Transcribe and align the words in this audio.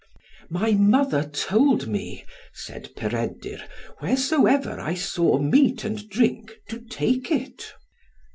"My 0.49 0.71
mother 0.71 1.21
told 1.23 1.85
me," 1.87 2.25
said 2.53 2.89
Peredur, 2.95 3.59
"wheresoever 4.01 4.79
I 4.79 4.95
saw 4.95 5.37
meat 5.37 5.83
and 5.83 6.09
drink, 6.09 6.53
to 6.69 6.79
take 6.79 7.29
it." 7.29 7.71